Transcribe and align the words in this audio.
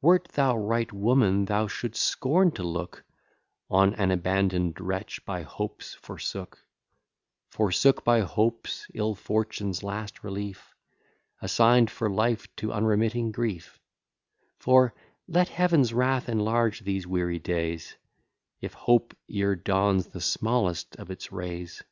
Wert 0.00 0.28
thou 0.28 0.56
right 0.56 0.90
woman, 0.90 1.44
thou 1.44 1.66
should'st 1.66 2.02
scorn 2.02 2.50
to 2.52 2.62
look 2.62 3.04
On 3.68 3.92
an 3.96 4.10
abandon'd 4.10 4.80
wretch 4.80 5.22
by 5.26 5.42
hopes 5.42 5.92
forsook; 5.92 6.58
Forsook 7.50 8.02
by 8.02 8.20
hopes, 8.20 8.86
ill 8.94 9.14
fortune's 9.14 9.82
last 9.82 10.24
relief, 10.24 10.74
Assign'd 11.42 11.90
for 11.90 12.08
life 12.08 12.48
to 12.56 12.72
unremitting 12.72 13.32
grief; 13.32 13.78
For, 14.58 14.94
let 15.28 15.48
Heaven's 15.50 15.92
wrath 15.92 16.26
enlarge 16.26 16.80
these 16.80 17.06
weary 17.06 17.38
days, 17.38 17.96
If 18.62 18.72
hope 18.72 19.12
e'er 19.28 19.56
dawns 19.56 20.06
the 20.06 20.22
smallest 20.22 20.96
of 20.96 21.10
its 21.10 21.30
rays. 21.30 21.82